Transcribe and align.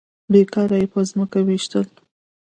بې 0.31 0.41
کاره 0.53 0.77
يې 0.81 0.87
په 0.93 0.99
ځمکه 1.09 1.39
ويشتل. 1.43 1.87